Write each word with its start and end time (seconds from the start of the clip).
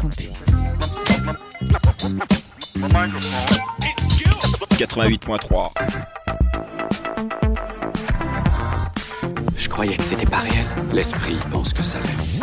Campus. 0.00 0.28
88.3. 4.78 5.72
Je 9.54 9.68
croyais 9.68 9.96
que 9.98 10.02
c'était 10.02 10.24
pas 10.24 10.38
réel. 10.38 10.64
L'esprit 10.94 11.36
pense 11.50 11.74
que 11.74 11.82
ça 11.82 11.98
l'est. 12.00 12.40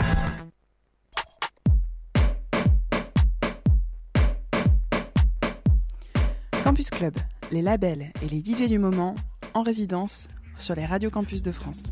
Campus 6.63 6.91
Club, 6.91 7.15
les 7.49 7.63
labels 7.63 8.11
et 8.21 8.29
les 8.29 8.39
DJ 8.39 8.69
du 8.69 8.77
moment 8.77 9.15
en 9.55 9.63
résidence 9.63 10.27
sur 10.59 10.75
les 10.75 10.85
radios 10.85 11.09
campus 11.09 11.41
de 11.41 11.51
France. 11.51 11.91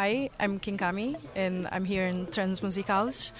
Hi, 0.00 0.30
I'm 0.38 0.60
Kinkami 0.60 1.16
and 1.34 1.66
I'm 1.72 1.84
here 1.84 2.06
in 2.06 2.28
Transmusicals. 2.28 3.32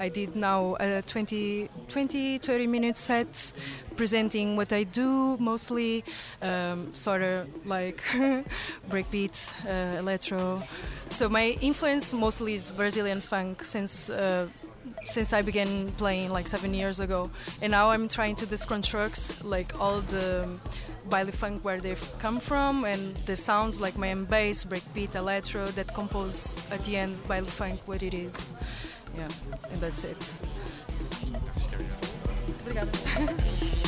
I 0.00 0.08
did 0.08 0.34
now 0.34 0.74
a 0.80 1.02
20, 1.02 1.68
20 1.88 2.38
30 2.38 2.66
minute 2.66 2.96
set 2.96 3.52
presenting 3.96 4.56
what 4.56 4.72
I 4.72 4.84
do, 4.84 5.36
mostly 5.36 6.04
um, 6.40 6.94
sort 6.94 7.20
of 7.20 7.66
like 7.66 7.98
breakbeat, 8.88 9.52
uh, 9.66 9.98
electro. 9.98 10.62
So 11.10 11.28
my 11.28 11.58
influence 11.60 12.14
mostly 12.14 12.54
is 12.54 12.70
Brazilian 12.70 13.20
funk 13.20 13.62
since. 13.62 14.08
Uh, 14.08 14.48
since 15.04 15.32
I 15.32 15.42
began 15.42 15.90
playing 15.98 16.30
like 16.30 16.46
seven 16.48 16.72
years 16.72 17.00
ago, 17.00 17.28
and 17.60 17.72
now 17.72 17.90
I'm 17.90 18.08
trying 18.08 18.36
to 18.36 18.46
deconstruct 18.46 19.44
like 19.44 19.78
all 19.80 20.00
the 20.00 20.48
baile 21.08 21.32
funk 21.32 21.64
where 21.64 21.80
they've 21.80 22.12
come 22.18 22.38
from 22.40 22.84
and 22.84 23.16
the 23.26 23.36
sounds 23.36 23.80
like 23.80 23.96
my 23.96 24.14
bass, 24.14 24.64
breakbeat, 24.64 25.14
electro 25.14 25.66
that 25.66 25.92
compose 25.94 26.56
at 26.70 26.84
the 26.84 26.96
end 26.96 27.16
baile 27.28 27.44
funk 27.44 27.80
what 27.86 28.02
it 28.02 28.14
is. 28.14 28.52
Yeah, 29.16 29.28
and 29.70 29.80
that's 29.80 30.04
it. 30.04 30.34
Obrigada. 32.64 33.82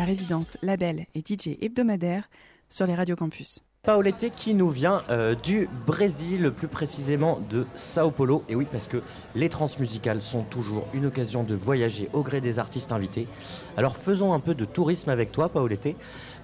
la 0.00 0.06
résidence, 0.06 0.56
label 0.62 1.04
et 1.14 1.20
DJ 1.20 1.58
hebdomadaire 1.60 2.30
sur 2.70 2.86
les 2.86 2.94
radios 2.94 3.16
campus. 3.16 3.60
Paolette 3.82 4.32
qui 4.34 4.54
nous 4.54 4.70
vient 4.70 5.02
euh, 5.10 5.34
du 5.34 5.68
Brésil, 5.86 6.52
plus 6.56 6.68
précisément 6.68 7.38
de 7.50 7.66
Sao 7.74 8.10
Paulo. 8.10 8.42
Et 8.48 8.54
oui, 8.54 8.66
parce 8.72 8.88
que 8.88 9.02
les 9.34 9.50
transmusicales 9.50 10.22
sont 10.22 10.42
toujours 10.42 10.86
une 10.94 11.04
occasion 11.04 11.42
de 11.44 11.54
voyager 11.54 12.08
au 12.14 12.22
gré 12.22 12.40
des 12.40 12.58
artistes 12.58 12.92
invités. 12.92 13.28
Alors 13.76 13.98
faisons 13.98 14.32
un 14.32 14.40
peu 14.40 14.54
de 14.54 14.64
tourisme 14.64 15.10
avec 15.10 15.32
toi, 15.32 15.50
Paolette. 15.50 15.94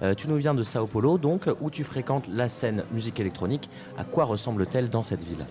Euh, 0.03 0.13
tu 0.13 0.27
nous 0.27 0.37
viens 0.37 0.53
de 0.53 0.63
Sao 0.63 0.85
Paulo, 0.85 1.17
donc 1.17 1.49
où 1.59 1.71
tu 1.71 1.83
fréquentes 1.83 2.27
la 2.27 2.49
scène 2.49 2.83
musique 2.91 3.19
électronique. 3.19 3.71
À 3.97 4.03
quoi 4.03 4.25
ressemble-t-elle 4.25 4.91
dans 4.91 5.01
cette 5.01 5.23
ville? 5.23 5.45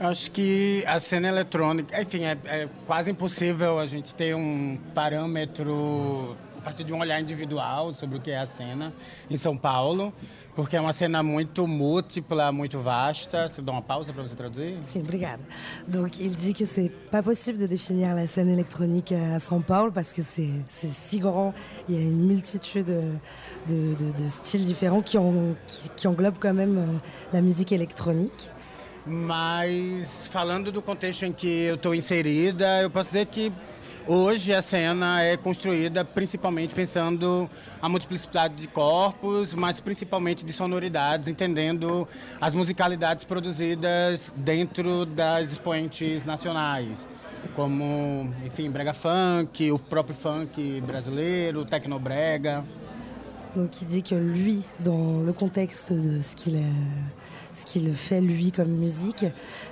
Acho 0.00 0.30
que 0.32 0.84
a 0.86 0.98
cena 0.98 1.28
eletrônica, 1.28 1.96
enfim, 2.00 2.24
é, 2.24 2.36
é 2.46 2.68
quase 2.86 3.10
impossível 3.10 3.78
a 3.78 3.86
gente 3.86 4.12
ter 4.14 4.34
um 4.34 4.76
parâmetro 4.92 6.36
a 6.62 6.64
partir 6.64 6.84
de 6.84 6.92
um 6.92 7.00
olhar 7.00 7.20
individual 7.20 7.92
sobre 7.92 8.18
o 8.18 8.20
que 8.20 8.30
é 8.30 8.38
a 8.38 8.46
cena 8.46 8.94
em 9.28 9.36
São 9.36 9.56
Paulo, 9.56 10.12
porque 10.54 10.76
é 10.76 10.80
uma 10.80 10.92
cena 10.92 11.20
muito 11.20 11.66
múltipla, 11.66 12.52
muito 12.52 12.78
vasta. 12.78 13.48
Você 13.48 13.60
dá 13.60 13.72
uma 13.72 13.82
pausa 13.82 14.12
para 14.12 14.22
você 14.22 14.36
traduzir 14.36 14.78
Sim, 14.84 15.00
obrigada. 15.00 15.42
Donc 15.88 16.20
il 16.20 16.36
dit 16.36 16.54
que 16.54 16.64
c'est 16.64 16.92
pas 17.10 17.20
possible 17.20 17.58
de 17.58 17.66
définir 17.66 18.14
la 18.14 18.28
scène 18.28 18.48
électronique 18.48 19.10
à 19.10 19.40
São 19.40 19.60
Paulo 19.60 19.90
parce 19.90 20.12
que 20.12 20.22
c'est 20.22 20.52
si 20.70 21.18
grand, 21.18 21.52
il 21.88 21.96
y 21.96 21.98
a 21.98 22.02
une 22.02 22.28
multitude 22.28 22.86
de, 22.86 23.96
de, 23.96 24.12
de 24.12 24.28
styles 24.28 24.62
différents 24.64 25.02
qui, 25.02 25.18
ont, 25.18 25.56
qui, 25.66 25.88
qui, 25.96 26.06
englobent 26.06 26.38
quand 26.38 26.54
même 26.54 26.78
euh, 26.78 26.98
la 27.32 27.40
musique 27.40 27.72
électronique. 27.72 28.50
Mas 29.04 30.28
falando 30.28 30.70
do 30.70 30.80
contexto 30.80 31.24
em 31.24 31.32
que 31.32 31.66
eu 31.66 31.74
estou 31.74 31.92
inserida, 31.92 32.82
eu 32.82 32.88
posso 32.88 33.06
dizer 33.06 33.26
que 33.26 33.52
Hoje 34.06 34.52
a 34.52 34.60
cena 34.60 35.22
é 35.22 35.36
construída 35.36 36.04
principalmente 36.04 36.74
pensando 36.74 37.48
a 37.80 37.88
multiplicidade 37.88 38.56
de 38.56 38.66
corpos, 38.66 39.54
mas 39.54 39.78
principalmente 39.78 40.44
de 40.44 40.52
sonoridades, 40.52 41.28
entendendo 41.28 42.08
as 42.40 42.52
musicalidades 42.52 43.24
produzidas 43.24 44.32
dentro 44.34 45.06
das 45.06 45.52
expoentes 45.52 46.24
nacionais, 46.24 46.98
como, 47.54 48.34
enfim, 48.44 48.68
brega 48.72 48.92
funk, 48.92 49.70
o 49.70 49.78
próprio 49.78 50.16
funk 50.16 50.80
brasileiro, 50.80 51.64
tecnobrega. 51.64 52.64
Donc 53.54 53.82
il 53.82 53.86
dit 53.86 54.02
que 54.02 54.14
lui, 54.16 54.64
dans 54.80 55.22
le 55.24 55.32
contexte 55.32 55.92
de 55.92 56.20
ce 56.20 56.34
qu'il 56.34 56.56
est 56.56 57.21
ce 57.54 57.66
qu'il 57.66 57.92
fait 57.94 58.20
lui 58.20 58.50
comme 58.52 58.70
musique, 58.70 59.26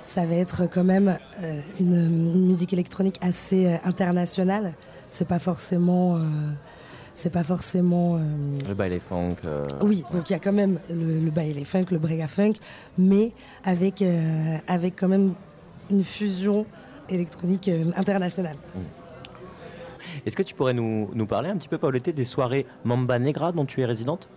ça 0.05 0.25
va 0.25 0.35
être 0.35 0.69
quand 0.69 0.83
même 0.83 1.17
euh, 1.41 1.61
une, 1.79 2.31
une, 2.33 2.45
musique 2.45 2.73
électronique 2.73 3.17
assez 3.21 3.65
euh, 3.67 3.77
internationale. 3.83 4.73
C'est 5.09 5.27
pas 5.27 5.39
forcément. 5.39 6.17
Euh, 6.17 6.21
c'est 7.21 7.29
pas 7.29 7.43
forcément. 7.43 8.17
Euh, 8.17 8.19
le 8.67 8.73
baile 8.73 8.99
funk. 8.99 9.35
Euh, 9.45 9.63
oui, 9.81 10.03
donc 10.11 10.29
il 10.29 10.33
y 10.33 10.35
a 10.35 10.39
quand 10.39 10.51
même 10.53 10.79
le, 10.89 11.19
le 11.19 11.31
baile 11.31 11.63
funk, 11.65 11.85
le 11.91 11.99
brega 11.99 12.27
funk, 12.27 12.53
mais 12.97 13.31
avec, 13.63 14.01
euh, 14.01 14.57
avec 14.67 14.99
quand 14.99 15.07
même 15.07 15.33
une 15.89 16.03
fusion 16.03 16.65
électronique 17.09 17.69
internationale. 17.95 18.55
Mm. 18.73 18.79
Est-ce 20.25 20.35
que 20.35 20.43
tu 20.43 20.55
pourrais 20.55 20.73
nous, 20.73 21.09
nous 21.13 21.25
parler 21.25 21.49
un 21.49 21.57
petit 21.57 21.67
peu, 21.67 21.77
Paulette, 21.77 22.09
des 22.09 22.25
soirées 22.25 22.65
Mamba 22.83 23.19
Negra 23.19 23.51
dont 23.51 23.65
tu 23.65 23.81
es 23.81 23.85
résidente? 23.85 24.27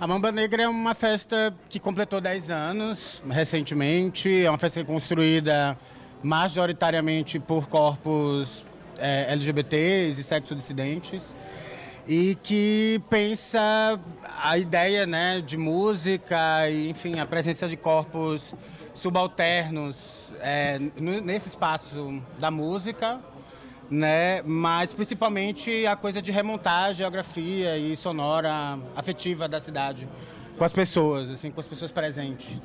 A 0.00 0.06
Mamba 0.06 0.32
Negra 0.32 0.62
é 0.62 0.68
uma 0.68 0.94
festa 0.94 1.52
que 1.68 1.78
completou 1.78 2.20
10 2.20 2.50
anos 2.50 3.22
recentemente. 3.28 4.44
É 4.44 4.50
uma 4.50 4.58
festa 4.58 4.84
construída 4.84 5.76
majoritariamente 6.22 7.38
por 7.38 7.68
corpos 7.68 8.64
é, 8.98 9.32
LGBTs 9.32 10.20
e 10.20 10.24
sexo 10.24 10.54
dissidentes 10.54 11.22
e 12.06 12.36
que 12.42 13.00
pensa 13.08 14.00
a 14.42 14.58
ideia 14.58 15.06
né, 15.06 15.40
de 15.40 15.56
música 15.56 16.68
e, 16.68 16.90
enfim, 16.90 17.18
a 17.20 17.26
presença 17.26 17.68
de 17.68 17.76
corpos 17.76 18.42
subalternos 18.94 19.96
é, 20.40 20.78
nesse 20.98 21.48
espaço 21.48 22.22
da 22.38 22.50
música 22.50 23.20
né? 23.90 24.42
Mas 24.42 24.94
principalmente 24.94 25.86
a 25.86 25.96
coisa 25.96 26.22
de 26.22 26.30
remontar 26.30 26.90
a 26.90 26.92
geografia 26.92 27.76
e 27.76 27.96
sonora 27.96 28.78
afetiva 28.96 29.48
da 29.48 29.60
cidade 29.60 30.08
com 30.60 30.64
as 30.66 30.72
pessoas, 30.74 31.30
assim, 31.30 31.50
com 31.50 31.58
as 31.58 31.66
pessoas 31.66 31.90
presentes. 31.90 32.58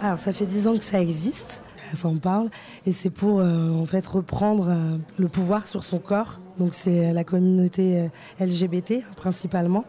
Alors 0.00 0.18
ça 0.18 0.32
fait 0.32 0.44
dix 0.44 0.66
ans 0.66 0.76
que 0.76 0.82
ça 0.82 1.00
existe, 1.00 1.62
ça 1.94 2.08
en 2.08 2.16
parle, 2.16 2.50
et 2.84 2.92
c'est 2.92 3.10
pour 3.10 3.38
euh, 3.38 3.70
en 3.70 3.84
fait 3.84 4.04
reprendre 4.08 4.68
euh, 4.68 4.98
le 5.16 5.28
pouvoir 5.28 5.68
sur 5.68 5.84
son 5.84 6.00
corps. 6.00 6.40
Donc 6.58 6.74
c'est 6.74 7.12
la 7.12 7.22
communauté 7.22 8.10
euh, 8.40 8.44
LGBT 8.44 9.04
principalement. 9.14 9.84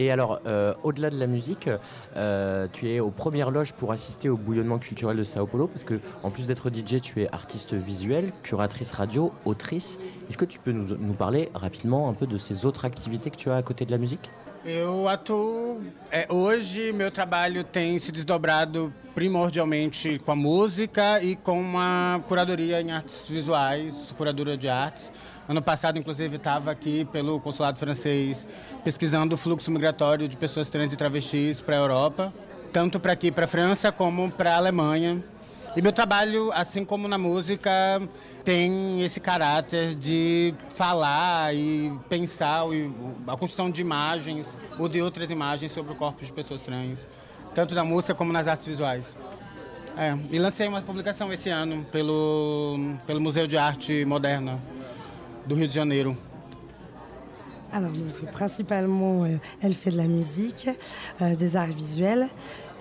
Et 0.00 0.10
alors, 0.10 0.40
euh, 0.46 0.72
au-delà 0.82 1.10
de 1.10 1.20
la 1.20 1.26
musique, 1.26 1.68
euh, 2.16 2.66
tu 2.72 2.88
es 2.88 3.00
aux 3.00 3.10
premières 3.10 3.50
loges 3.50 3.74
pour 3.74 3.92
assister 3.92 4.30
au 4.30 4.38
bouillonnement 4.38 4.78
culturel 4.78 5.18
de 5.18 5.24
Sao 5.24 5.44
Paulo, 5.44 5.66
parce 5.66 5.84
que 5.84 6.00
en 6.22 6.30
plus 6.30 6.46
d'être 6.46 6.70
DJ, 6.70 7.02
tu 7.02 7.20
es 7.20 7.28
artiste 7.30 7.74
visuel, 7.74 8.32
curatrice 8.42 8.92
radio, 8.92 9.30
autrice. 9.44 9.98
Est-ce 10.30 10.38
que 10.38 10.46
tu 10.46 10.58
peux 10.58 10.72
nous, 10.72 11.12
parler 11.12 11.50
rapidement 11.52 12.08
un 12.08 12.14
peu 12.14 12.26
de 12.26 12.38
ces 12.38 12.64
autres 12.64 12.86
activités 12.86 13.28
que 13.28 13.36
tu 13.36 13.50
as 13.50 13.56
à 13.56 13.62
côté 13.62 13.84
de 13.84 13.90
la 13.90 13.98
musique? 13.98 14.30
Eu 14.64 15.06
atuo. 15.06 15.82
É, 16.10 16.26
hoje, 16.30 16.92
meu 16.92 17.10
trabalho 17.10 17.62
tem 17.62 17.98
se 17.98 18.10
desdobrado 18.10 18.92
primordialmente 19.14 20.18
com 20.18 20.32
a 20.32 20.36
música 20.36 21.22
e 21.22 21.36
com 21.36 21.78
a 21.78 22.20
curadoria 22.26 22.80
em 22.80 22.90
artes 22.90 23.28
visuais, 23.28 23.94
curadora 24.16 24.56
de 24.56 24.68
artes. 24.68 25.10
Ano 25.50 25.60
passado, 25.60 25.98
inclusive, 25.98 26.36
estava 26.36 26.70
aqui 26.70 27.04
pelo 27.06 27.40
consulado 27.40 27.76
francês 27.76 28.46
pesquisando 28.84 29.34
o 29.34 29.36
fluxo 29.36 29.68
migratório 29.68 30.28
de 30.28 30.36
pessoas 30.36 30.68
trans 30.68 30.92
e 30.92 30.96
travestis 30.96 31.60
para 31.60 31.74
a 31.74 31.78
Europa, 31.80 32.32
tanto 32.72 33.00
para 33.00 33.12
aqui, 33.12 33.32
para 33.32 33.46
a 33.46 33.48
França, 33.48 33.90
como 33.90 34.30
para 34.30 34.54
a 34.54 34.56
Alemanha. 34.58 35.20
E 35.74 35.82
meu 35.82 35.90
trabalho, 35.90 36.52
assim 36.52 36.84
como 36.84 37.08
na 37.08 37.18
música, 37.18 38.00
tem 38.44 39.02
esse 39.02 39.18
caráter 39.18 39.96
de 39.96 40.54
falar 40.76 41.52
e 41.52 41.92
pensar 42.08 42.62
a 43.26 43.36
construção 43.36 43.72
de 43.72 43.80
imagens 43.80 44.46
ou 44.78 44.88
de 44.88 45.02
outras 45.02 45.30
imagens 45.30 45.72
sobre 45.72 45.94
o 45.94 45.96
corpo 45.96 46.24
de 46.24 46.30
pessoas 46.30 46.62
trans, 46.62 47.00
tanto 47.56 47.74
na 47.74 47.82
música 47.82 48.14
como 48.14 48.32
nas 48.32 48.46
artes 48.46 48.66
visuais. 48.66 49.04
É, 49.96 50.16
e 50.30 50.38
lancei 50.38 50.68
uma 50.68 50.80
publicação 50.80 51.32
esse 51.32 51.50
ano 51.50 51.84
pelo, 51.90 52.94
pelo 53.04 53.20
Museu 53.20 53.48
de 53.48 53.58
Arte 53.58 54.04
Moderna 54.04 54.60
du 55.46 55.54
Rio 55.54 55.66
de 55.66 55.72
Janeiro. 55.72 56.14
Alors, 57.72 57.90
donc, 57.90 58.32
principalement, 58.32 59.24
euh, 59.24 59.36
elle 59.62 59.74
fait 59.74 59.90
de 59.90 59.96
la 59.96 60.08
musique, 60.08 60.68
euh, 61.22 61.36
des 61.36 61.56
arts 61.56 61.66
visuels, 61.66 62.26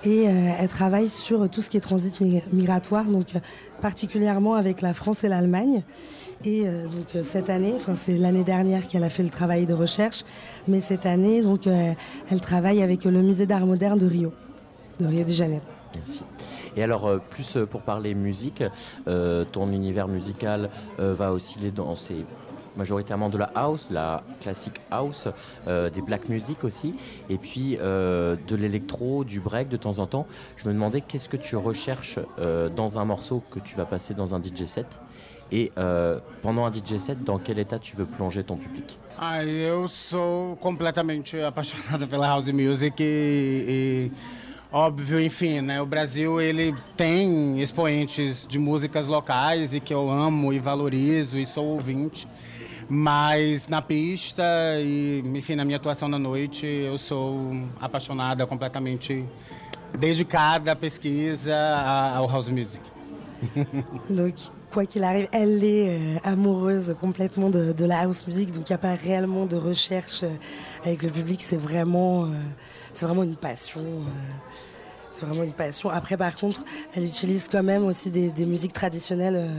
et 0.03 0.27
euh, 0.27 0.51
elle 0.57 0.67
travaille 0.69 1.09
sur 1.09 1.49
tout 1.49 1.61
ce 1.61 1.69
qui 1.69 1.77
est 1.77 1.81
transit 1.81 2.21
migratoire, 2.53 3.05
donc 3.05 3.35
euh, 3.35 3.39
particulièrement 3.81 4.55
avec 4.55 4.81
la 4.81 4.93
France 4.93 5.23
et 5.23 5.27
l'Allemagne. 5.27 5.83
Et 6.45 6.63
euh, 6.65 6.87
donc 6.87 7.23
cette 7.23 7.49
année, 7.49 7.73
enfin 7.75 7.95
c'est 7.95 8.17
l'année 8.17 8.45
dernière 8.45 8.87
qu'elle 8.87 9.03
a 9.03 9.09
fait 9.09 9.23
le 9.23 9.29
travail 9.29 9.65
de 9.65 9.73
recherche, 9.73 10.23
mais 10.69 10.79
cette 10.79 11.05
année, 11.05 11.41
donc 11.41 11.67
elle 11.67 12.41
travaille 12.41 12.81
avec 12.81 13.03
le 13.03 13.21
musée 13.21 13.45
d'art 13.45 13.65
moderne 13.65 13.99
de 13.99 14.07
Rio, 14.07 14.31
de 14.99 15.05
Rio 15.05 15.25
de 15.25 15.33
Janeiro. 15.33 15.63
Merci. 15.95 16.23
Et 16.77 16.83
alors, 16.83 17.19
plus 17.29 17.57
pour 17.69 17.81
parler 17.81 18.13
musique, 18.13 18.63
ton 19.05 19.71
univers 19.71 20.07
musical 20.07 20.69
va 20.97 21.33
osciller 21.33 21.71
dans 21.71 21.95
ces 21.95 22.25
majoritairement 22.79 23.29
de 23.29 23.37
la 23.37 23.51
house, 23.55 23.87
la 23.91 24.23
classique 24.41 24.81
house, 24.89 25.27
euh, 25.67 25.91
des 25.91 26.01
black 26.01 26.29
music 26.29 26.63
aussi, 26.63 26.95
et 27.29 27.37
puis 27.37 27.77
euh, 27.79 28.35
de 28.47 28.55
l'électro, 28.55 29.23
du 29.23 29.39
break 29.39 29.69
de 29.69 29.77
temps 29.77 29.99
en 29.99 30.07
temps. 30.07 30.25
Je 30.57 30.67
me 30.67 30.73
demandais 30.73 31.01
qu'est-ce 31.01 31.29
que 31.29 31.37
tu 31.37 31.55
recherches 31.55 32.19
euh, 32.39 32.69
dans 32.69 32.97
un 32.97 33.05
morceau 33.05 33.43
que 33.51 33.59
tu 33.59 33.75
vas 33.75 33.85
passer 33.85 34.13
dans 34.13 34.33
un 34.33 34.41
DJ 34.41 34.65
set 34.65 34.87
et 35.51 35.71
euh, 35.77 36.19
pendant 36.41 36.65
un 36.65 36.71
DJ 36.71 36.97
set, 36.97 37.23
dans 37.23 37.39
quel 37.39 37.59
état 37.59 37.79
tu 37.79 37.95
veux 37.95 38.05
plonger 38.05 38.43
ton 38.43 38.55
public? 38.55 38.97
Ah, 39.17 39.43
eu 39.43 39.87
sou 39.87 40.55
completamente 40.61 41.35
apaixonado 41.41 42.07
pela 42.07 42.27
house 42.27 42.45
music 42.45 43.01
e, 43.01 43.65
e 43.67 44.11
óbvio, 44.71 45.19
enfim, 45.19 45.61
né? 45.61 45.81
O 45.81 45.85
Brasil 45.85 46.39
ele 46.39 46.73
tem 46.95 47.61
expoentes 47.61 48.47
de 48.47 48.57
músicas 48.59 49.07
locais 49.07 49.73
e 49.73 49.79
que 49.79 49.93
eu 49.93 50.09
amo 50.09 50.53
e 50.53 50.59
valorizo 50.59 51.37
e 51.37 51.45
sou 51.45 51.65
ouvinte. 51.65 52.27
Mas 52.89 53.67
na 53.67 53.83
pista 53.83 54.43
e, 54.79 55.21
enfim, 55.35 55.53
na 55.53 55.63
minha 55.63 55.77
atuação 55.77 56.07
na 56.09 56.17
noite, 56.17 56.65
eu 56.65 56.97
sou 56.97 57.55
apaixonada, 57.79 58.47
completamente 58.47 59.23
dedicada 59.95 60.71
à 60.71 60.75
pesquisa 60.75 61.55
ao 62.15 62.27
house 62.27 62.49
music. 62.49 62.81
Donc, 64.09 64.33
quoi 64.71 64.87
qu'il 64.87 65.03
arrive, 65.03 65.27
elle 65.31 65.63
est 65.63 65.99
euh, 65.99 66.17
amoureuse 66.23 66.95
complètement 66.99 67.51
de, 67.51 67.85
la 67.85 68.01
house 68.01 68.25
music, 68.25 68.51
donc 68.51 68.69
il 68.69 68.71
n'y 68.71 68.75
a 68.75 68.79
pas 68.79 68.95
réellement 68.95 69.45
de 69.45 69.55
recherche 69.55 70.23
euh, 70.23 70.29
avec 70.83 71.03
le 71.03 71.09
public, 71.09 71.41
c'est 71.43 71.57
vraiment, 71.57 72.25
euh, 72.25 72.29
vraiment 72.95 73.23
une 73.23 73.35
passion. 73.35 73.85
C'est 75.11 75.25
vraiment 75.25 75.43
une 75.43 75.53
passion. 75.53 75.89
Après, 75.89 76.17
par 76.17 76.35
contre, 76.35 76.63
elle 76.95 77.03
utilise 77.03 77.47
quand 77.47 77.63
même 77.63 77.83
aussi 77.85 78.09
des 78.11 78.45
musiques 78.45 78.73
traditionnelles 78.73 79.49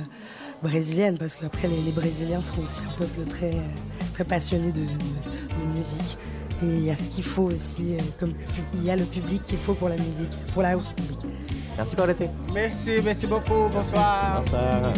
brésilienne, 0.62 1.18
parce 1.18 1.36
qu'après 1.36 1.68
les, 1.68 1.80
les, 1.82 1.92
Brésiliens 1.92 2.42
sont 2.42 2.62
aussi 2.62 2.82
un 2.88 2.98
peuple 2.98 3.28
très, 3.28 3.54
très 4.14 4.24
passionné 4.24 4.72
de, 4.72 4.80
de, 4.80 4.86
de 4.86 5.76
musique. 5.76 6.18
Et 6.62 6.66
il 6.66 6.84
y 6.84 6.90
a 6.90 6.94
ce 6.94 7.08
qu'il 7.08 7.24
faut 7.24 7.44
aussi, 7.44 7.96
comme 8.18 8.34
il 8.74 8.84
y 8.84 8.90
a 8.90 8.96
le 8.96 9.04
public 9.04 9.42
qu'il 9.44 9.58
faut 9.58 9.74
pour 9.74 9.88
la 9.88 9.96
musique, 9.96 10.36
pour 10.52 10.62
la 10.62 10.70
house 10.70 10.94
music. 10.98 11.18
Merci 11.76 11.96
Paulette. 11.96 12.22
Merci, 12.52 13.00
merci 13.02 13.26
beaucoup. 13.26 13.68
Bonsoir. 13.72 14.42
Bonsoir. 14.42 14.92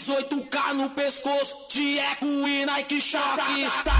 18k 0.00 0.72
no 0.74 0.90
pescoço, 0.90 1.54
de 1.68 1.98
eco 1.98 2.24
e 2.24 2.64
Nike 2.64 3.00
Shock. 3.00 3.60
Está 3.60 3.92
de 3.92 3.99